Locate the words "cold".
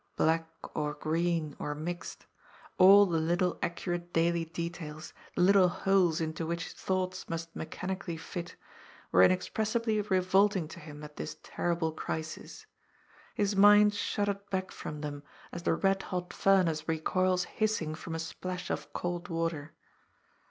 18.93-19.27